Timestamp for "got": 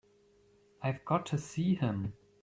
1.05-1.27